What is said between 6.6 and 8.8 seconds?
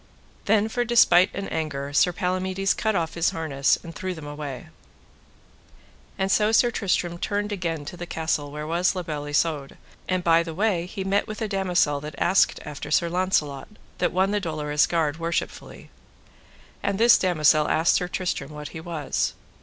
Tristram turned again to the castle where